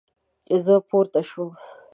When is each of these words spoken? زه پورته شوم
زه 0.65 0.75
پورته 0.87 1.21
شوم 1.29 1.51